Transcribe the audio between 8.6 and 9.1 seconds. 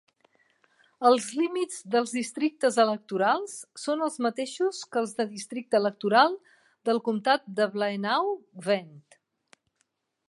Gwent.